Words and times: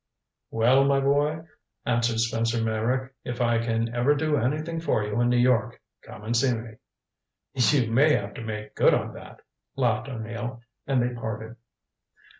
"Well, 0.49 0.83
my 0.85 0.99
boy," 0.99 1.43
answered 1.85 2.17
Spencer 2.19 2.59
Meyrick, 2.59 3.13
"if 3.23 3.39
I 3.39 3.59
can 3.63 3.93
ever 3.93 4.15
do 4.15 4.35
anything 4.35 4.81
for 4.81 5.03
you 5.03 5.21
in 5.21 5.29
New 5.29 5.37
York, 5.37 5.79
come 6.01 6.23
and 6.23 6.35
see 6.35 6.55
me." 6.55 6.77
"You 7.53 7.91
may 7.91 8.13
have 8.13 8.33
to 8.33 8.41
make 8.41 8.73
good 8.73 8.95
on 8.95 9.13
that," 9.13 9.41
laughed 9.75 10.09
O'Neill, 10.09 10.63
and 10.87 11.03
they 11.03 11.13
parted. 11.13 11.55